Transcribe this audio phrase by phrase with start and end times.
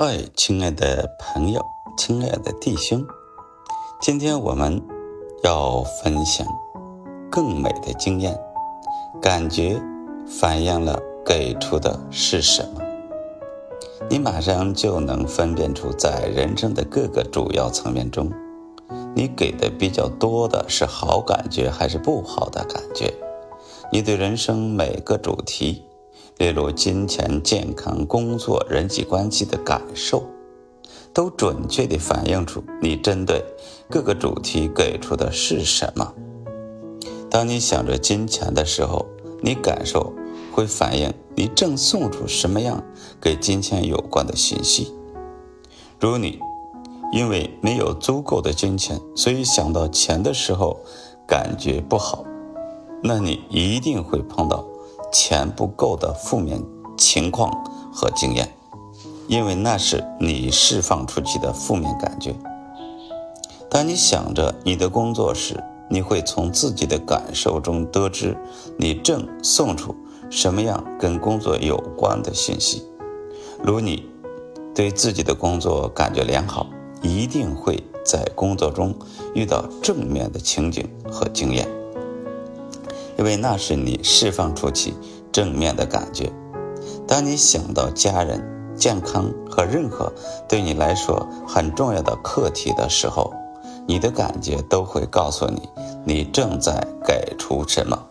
[0.00, 1.62] 哎，亲爱的朋友，
[1.98, 3.06] 亲爱的弟兄，
[4.00, 4.82] 今天我们
[5.42, 6.46] 要分享
[7.30, 8.34] 更美的经验。
[9.20, 9.78] 感觉
[10.26, 12.80] 反映了给出的是什么？
[14.08, 18.32] 你马上就能分辨出，在人生的各个主要层面中，
[19.14, 23.12] 你给的比较多的是好感觉还是不好的感觉？
[23.92, 25.84] 你对人生每个主题。
[26.40, 30.24] 例如金钱、健康、工作、人际关系的感受，
[31.12, 33.44] 都准确地反映出你针对
[33.90, 36.14] 各个主题给出的是什么。
[37.28, 39.04] 当你想着金钱的时候，
[39.42, 40.14] 你感受
[40.50, 42.82] 会反映你正送出什么样
[43.20, 44.94] 跟金钱有关的信息。
[46.00, 46.40] 如你
[47.12, 50.80] 因为没有足够的金钱，所以想到钱的时候
[51.26, 52.24] 感觉不好，
[53.02, 54.69] 那你一定会碰到。
[55.12, 56.62] 钱不够的负面
[56.96, 57.50] 情况
[57.92, 58.52] 和经验，
[59.28, 62.34] 因为那是你释放出去的负面感觉。
[63.68, 68.36] 当你想着你的工作时，你会从自己的感受中得知
[68.76, 69.94] 你正送出
[70.28, 72.84] 什么样跟工作有关的信息。
[73.62, 74.08] 如你
[74.74, 76.66] 对自己的工作感觉良好，
[77.02, 78.94] 一定会在工作中
[79.34, 81.68] 遇到正面的情景和经验。
[83.20, 84.94] 因为那是你释放出去
[85.30, 86.32] 正面的感觉。
[87.06, 88.42] 当你想到家人、
[88.74, 90.10] 健康和任何
[90.48, 93.30] 对你来说很重要的课题的时候，
[93.86, 95.68] 你的感觉都会告诉你，
[96.02, 98.06] 你正在给出什么。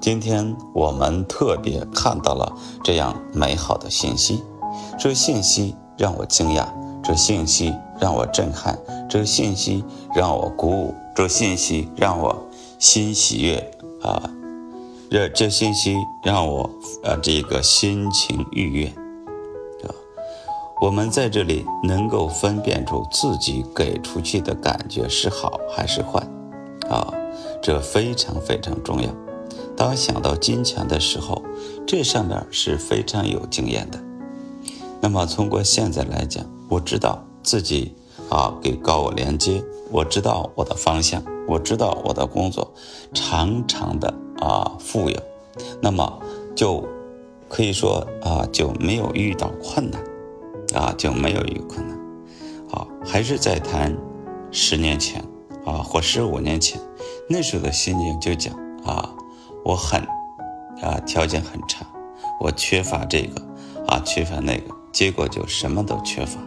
[0.00, 2.52] 今天我们特别看到了
[2.84, 4.40] 这样美好的信息，
[4.96, 6.64] 这信息让我惊讶，
[7.02, 8.78] 这信息让我震撼，
[9.10, 9.84] 这信息
[10.14, 12.46] 让我鼓舞，这信息让我
[12.78, 13.72] 心喜悦。
[14.02, 14.30] 啊，
[15.10, 16.70] 这这信息让我
[17.02, 18.86] 啊，这个心情愉悦，
[19.84, 19.90] 啊，
[20.80, 26.20] 我们在这里能够分辨出自己给出去的感觉是好还是坏，
[26.88, 27.12] 啊，
[27.62, 29.08] 这非常非常重要。
[29.76, 31.42] 当想到金钱的时候，
[31.86, 34.02] 这上面是非常有经验的。
[35.00, 37.94] 那么通过现在来讲，我知道自己
[38.30, 41.22] 啊，给高我连接，我知道我的方向。
[41.48, 42.74] 我知道我的工作
[43.14, 45.16] 常常的啊富有，
[45.80, 46.20] 那么
[46.56, 46.84] 就
[47.48, 50.02] 可以说啊就没有遇到困难，
[50.74, 51.96] 啊就没有遇困难，
[52.68, 53.96] 好还是在谈
[54.50, 55.22] 十年前
[55.64, 56.80] 啊或十五年前
[57.28, 58.52] 那时候的心情就讲
[58.84, 59.08] 啊
[59.64, 60.00] 我很
[60.82, 61.86] 啊条件很差，
[62.40, 63.40] 我缺乏这个
[63.86, 66.40] 啊缺乏那个，结果就什么都缺乏。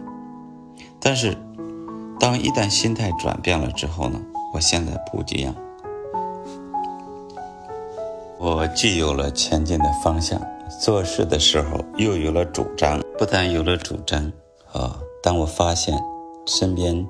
[1.00, 1.34] 但是
[2.20, 4.20] 当一旦心态转变了之后呢？
[4.52, 5.54] 我现在不一样，
[8.36, 10.40] 我既有了前进的方向，
[10.82, 13.00] 做事的时候又有了主张。
[13.16, 14.30] 不但有了主张，
[14.72, 15.98] 啊，当我发现
[16.46, 17.06] 身边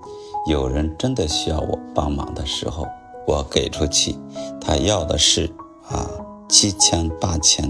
[0.46, 2.86] 有人真的需要我帮忙的时候，
[3.26, 4.16] 我给出去，
[4.60, 5.50] 他要的是
[5.88, 6.08] 啊
[6.48, 7.68] 七千八千，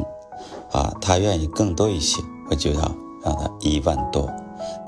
[0.72, 2.20] 啊，他愿意更多一些，
[2.50, 2.80] 我就要
[3.24, 4.28] 让他一万多。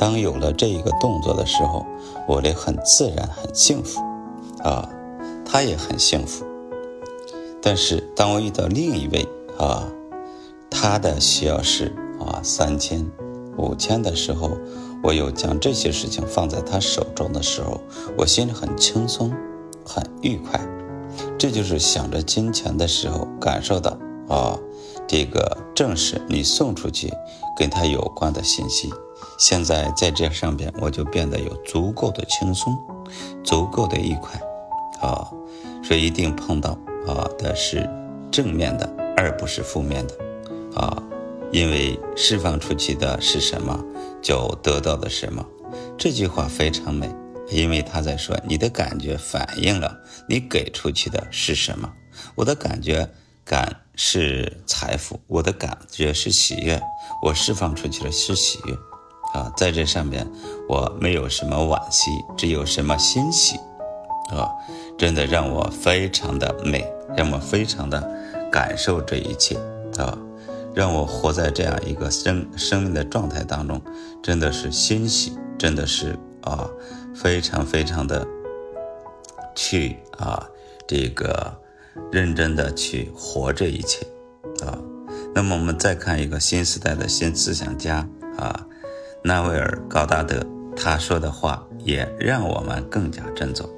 [0.03, 1.87] 当有了这一个动作的时候，
[2.27, 4.01] 我的很自然，很幸福。
[4.65, 4.89] 啊，
[5.45, 6.45] 他也很幸福。
[7.63, 9.25] 但是当我遇到另一位
[9.57, 9.87] 啊，
[10.69, 13.09] 他的需要是啊三千、
[13.57, 14.51] 五千的时候，
[15.05, 17.81] 我又将这些事情放在他手中的时候，
[18.19, 19.33] 我心里很轻松，
[19.87, 20.61] 很愉快。
[21.39, 23.97] 这就是想着金钱的时候感受到
[24.29, 24.59] 啊，
[25.07, 27.13] 这个正是你送出去
[27.57, 28.93] 跟他有关的信息。
[29.43, 32.79] 现在在这上边，我就变得有足够的轻松，
[33.43, 34.41] 足够的愉快。
[35.01, 35.29] 啊，
[35.83, 37.91] 所以一定碰到啊的是
[38.31, 40.15] 正面的，而不是负面的，
[40.77, 41.03] 啊，
[41.51, 43.85] 因为释放出去的是什么，
[44.23, 45.45] 就得到的什么。
[45.99, 47.13] 这句话非常美，
[47.49, 49.99] 因为他在说你的感觉反映了
[50.29, 51.93] 你给出去的是什么。
[52.37, 53.11] 我的感觉
[53.45, 56.81] 感是财富，我的感觉是喜悦，
[57.25, 58.79] 我释放出去的是喜悦。
[59.33, 60.27] 啊，在这上面
[60.69, 63.57] 我没有什么惋惜，只有什么欣喜，
[64.31, 64.49] 啊。
[64.99, 66.87] 真的让我非常的美，
[67.17, 68.09] 让我非常的
[68.53, 69.57] 感受这一切
[69.97, 70.17] 啊，
[70.75, 73.81] 让我活在这样一个生生命的状态当中，
[74.23, 76.69] 真的是欣喜，真的是啊，
[77.17, 78.25] 非常非常的
[79.57, 80.47] 去啊，
[80.87, 81.53] 这个
[82.13, 84.07] 认真的去活这一切
[84.65, 84.79] 啊。
[85.35, 88.07] 那么我们再看一个新时代的新思想家
[88.39, 88.67] 啊，
[89.23, 90.45] 纳维尔高达德。
[90.75, 93.69] 他说的话也让我们更加振作，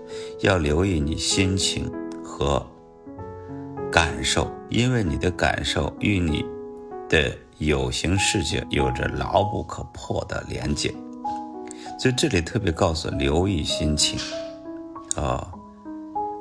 [0.41, 1.91] 要留意你心情
[2.25, 2.65] 和
[3.91, 6.47] 感受，因为你的感受与你
[7.09, 10.95] 的有形世界有着牢不可破的连接。
[11.99, 14.19] 所以这里特别告诉留意心情，
[15.17, 15.51] 啊，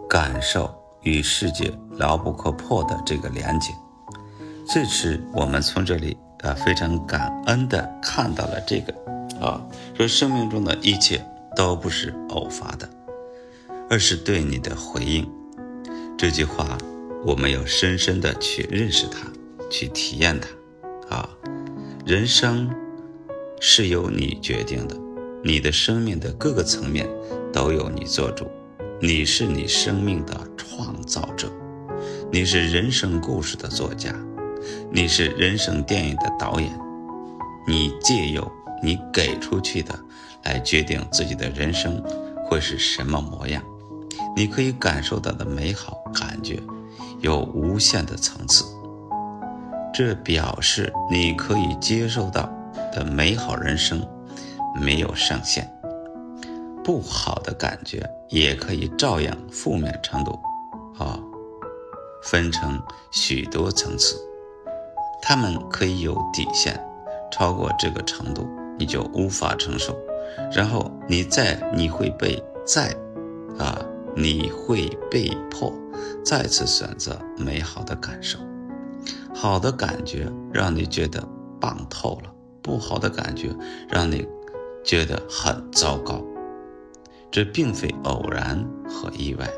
[0.07, 3.73] 感受与世界牢不可破的这个连接。
[4.67, 8.93] 这是我们从这里啊非常感恩的看到了这个
[9.39, 9.61] 啊，
[9.95, 11.25] 说生命中的一切
[11.55, 12.89] 都不是偶发的，
[13.89, 15.27] 而是对你的回应。
[16.17, 16.77] 这句话
[17.25, 19.27] 我们要深深的去认识它，
[19.69, 21.15] 去体验它。
[21.15, 21.29] 啊，
[22.05, 22.69] 人生
[23.59, 24.95] 是由你决定的。
[25.45, 27.05] 你的生命的各个层面
[27.51, 28.47] 都有你做主，
[29.01, 31.51] 你是你生命的创造者，
[32.31, 34.15] 你是人生故事的作家，
[34.91, 36.71] 你是人生电影的导演，
[37.67, 38.51] 你借由
[38.81, 39.97] 你给出去的
[40.43, 42.01] 来决定自己的人生
[42.45, 43.63] 会是什么模样。
[44.35, 46.59] 你可以感受到的美好感觉
[47.19, 48.65] 有无限的层次，
[49.93, 52.51] 这表示你可以接受到
[52.91, 54.05] 的美好人生。
[54.81, 55.71] 没有上限，
[56.83, 60.31] 不好的感觉也可以照样负面程度，
[60.97, 61.19] 啊，
[62.23, 62.81] 分成
[63.11, 64.19] 许多层次，
[65.25, 66.77] 他们可以有底线，
[67.31, 68.45] 超过这个程度
[68.77, 69.97] 你就无法承受，
[70.51, 72.93] 然后你再你会被再，
[73.57, 73.79] 啊，
[74.15, 75.73] 你会被迫
[76.25, 78.37] 再次选择美好的感受，
[79.33, 81.25] 好的感觉让你觉得
[81.61, 82.29] 棒透了，
[82.61, 83.49] 不好的感觉
[83.89, 84.27] 让你。
[84.85, 86.21] 觉得很糟糕，
[87.31, 89.49] 这并非偶然和意外。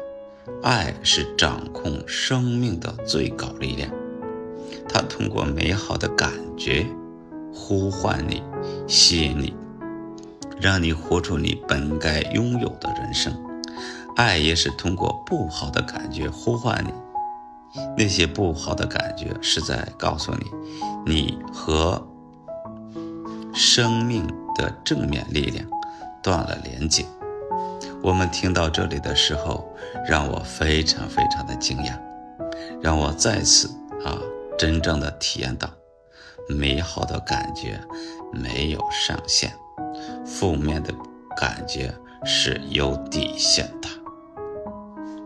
[0.62, 3.90] 爱是掌控生命的最高力量，
[4.96, 6.88] 它通过美好的感觉
[7.54, 8.42] 呼唤你、
[8.88, 9.54] 吸引你，
[10.58, 13.38] 让你活出你本该拥有的人生。
[14.16, 16.94] 爱也是通过不好的感觉呼唤你，
[17.98, 20.46] 那些不好的感觉是在告诉你，
[21.06, 22.02] 你和
[23.54, 24.26] 生命。
[24.58, 25.68] 的正面力量
[26.24, 27.06] 断了连接。
[28.02, 29.68] 我们听到这里的时候，
[30.08, 32.00] 让我非常非常的惊讶，
[32.82, 33.68] 让我再次
[34.06, 34.18] 啊
[34.58, 35.70] 真正的体验到，
[36.48, 37.80] 美好的感觉
[38.32, 39.52] 没有上限，
[40.26, 40.94] 负面的
[41.36, 41.94] 感觉
[42.24, 43.90] 是有底线的，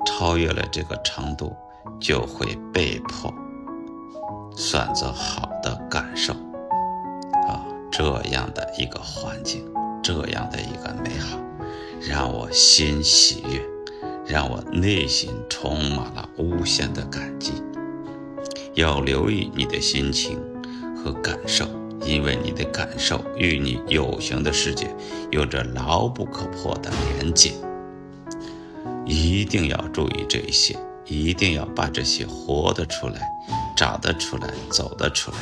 [0.06, 1.56] 超越了这个程度，
[2.00, 3.34] 就会被迫
[4.56, 6.34] 选择好的感受。
[7.48, 9.66] 啊这样的一个环境，
[10.02, 11.38] 这样的一个美好，
[12.02, 13.62] 让我心喜悦，
[14.26, 17.54] 让我内心充满了无限的感激。
[18.80, 20.40] 要留意你的心情
[20.96, 21.68] 和感受，
[22.06, 24.88] 因为你的感受与你有形的世界
[25.32, 27.52] 有着牢不可破的连接。
[29.06, 33.30] 一定要注意这一些，一定要把这些活得出来，
[33.76, 35.38] 找得出来，走得出来。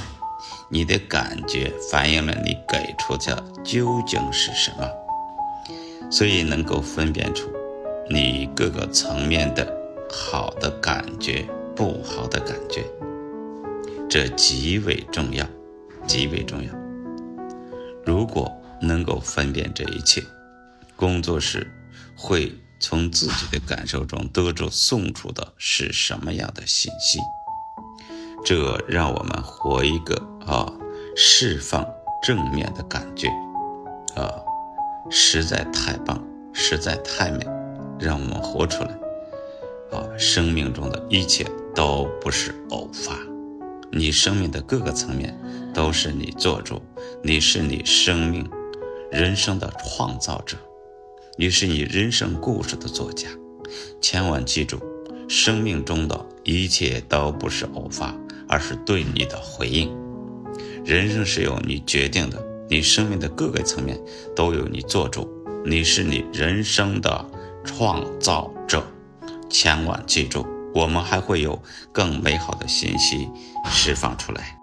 [0.69, 4.89] 你的感觉反映了你给出的究竟是什么，
[6.09, 7.47] 所以能够分辨出
[8.09, 9.71] 你各个层面的
[10.09, 11.45] 好的感觉、
[11.75, 12.83] 不好的感觉，
[14.17, 15.45] 这极为重要，
[16.07, 16.73] 极为重要。
[18.03, 20.23] 如果能够分辨这一切，
[20.95, 21.71] 工作时
[22.15, 27.19] 会从自己的感受中得出送出的是什么样的信息。
[28.43, 30.15] 这让我们活一个
[30.47, 30.65] 啊，
[31.15, 31.87] 释放
[32.23, 33.27] 正面的感觉，
[34.15, 34.33] 啊，
[35.11, 36.19] 实在太棒，
[36.51, 37.45] 实在太美，
[37.99, 38.89] 让我们活出来，
[39.91, 41.45] 啊，生命中的一切
[41.75, 43.13] 都不是偶发，
[43.91, 45.37] 你生命的各个层面
[45.73, 46.81] 都是你做主，
[47.23, 48.49] 你是你生命
[49.11, 50.57] 人生的创造者，
[51.37, 53.27] 你是你人生故事的作家，
[54.01, 54.79] 千万记住，
[55.27, 58.15] 生命中的一切都不是偶发。
[58.49, 59.93] 而是对你的回应。
[60.85, 63.99] 人生是由你决定的，你生命的各个层面
[64.33, 65.27] 都由你做主，
[65.65, 67.29] 你是你人生的
[67.65, 68.81] 创造者。
[69.49, 70.47] 千万记住，
[70.77, 71.59] 我们还会有
[71.91, 73.27] 更美好的信息
[73.65, 74.56] 释放出来。